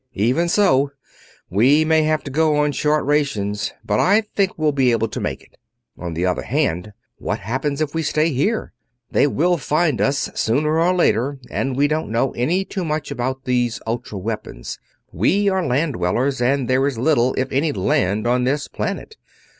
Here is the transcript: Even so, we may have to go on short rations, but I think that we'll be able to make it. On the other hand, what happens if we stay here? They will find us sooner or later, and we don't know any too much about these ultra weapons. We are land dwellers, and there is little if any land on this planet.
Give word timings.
Even 0.15 0.49
so, 0.49 0.89
we 1.47 1.85
may 1.85 2.01
have 2.01 2.23
to 2.23 2.31
go 2.31 2.55
on 2.55 2.71
short 2.71 3.05
rations, 3.05 3.71
but 3.85 3.99
I 3.99 4.21
think 4.35 4.49
that 4.55 4.57
we'll 4.57 4.71
be 4.71 4.91
able 4.91 5.07
to 5.07 5.19
make 5.19 5.43
it. 5.43 5.57
On 5.95 6.15
the 6.15 6.25
other 6.25 6.41
hand, 6.41 6.93
what 7.17 7.37
happens 7.41 7.81
if 7.81 7.93
we 7.93 8.01
stay 8.01 8.31
here? 8.31 8.73
They 9.11 9.27
will 9.27 9.57
find 9.57 10.01
us 10.01 10.31
sooner 10.33 10.79
or 10.79 10.91
later, 10.95 11.37
and 11.51 11.75
we 11.75 11.87
don't 11.87 12.09
know 12.09 12.31
any 12.31 12.65
too 12.65 12.83
much 12.83 13.11
about 13.11 13.45
these 13.45 13.79
ultra 13.85 14.17
weapons. 14.17 14.79
We 15.11 15.47
are 15.49 15.63
land 15.63 15.93
dwellers, 15.93 16.41
and 16.41 16.67
there 16.67 16.87
is 16.87 16.97
little 16.97 17.35
if 17.35 17.51
any 17.51 17.71
land 17.71 18.25
on 18.25 18.43
this 18.43 18.67
planet. 18.67 19.17